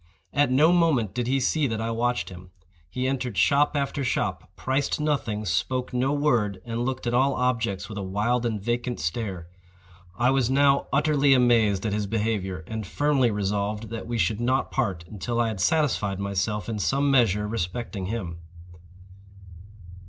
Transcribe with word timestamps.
At 0.33 0.49
no 0.49 0.71
moment 0.71 1.13
did 1.13 1.27
he 1.27 1.39
see 1.39 1.67
that 1.67 1.79
I 1.79 1.91
watched 1.91 2.29
him. 2.29 2.49
He 2.89 3.07
entered 3.07 3.37
shop 3.37 3.75
after 3.77 4.03
shop, 4.03 4.49
priced 4.55 4.99
nothing, 4.99 5.45
spoke 5.45 5.93
no 5.93 6.11
word, 6.11 6.59
and 6.65 6.83
looked 6.83 7.05
at 7.05 7.13
all 7.13 7.35
objects 7.35 7.87
with 7.87 7.99
a 7.99 8.01
wild 8.01 8.43
and 8.43 8.59
vacant 8.59 8.99
stare. 8.99 9.47
I 10.17 10.31
was 10.31 10.49
now 10.49 10.87
utterly 10.91 11.35
amazed 11.35 11.85
at 11.85 11.93
his 11.93 12.07
behavior, 12.07 12.63
and 12.65 12.87
firmly 12.87 13.29
resolved 13.29 13.89
that 13.91 14.07
we 14.07 14.17
should 14.17 14.41
not 14.41 14.71
part 14.71 15.05
until 15.07 15.39
I 15.39 15.49
had 15.49 15.61
satisfied 15.61 16.19
myself 16.19 16.67
in 16.67 16.79
some 16.79 17.11
measure 17.11 17.47
respecting 17.47 18.07
him. 18.07 18.39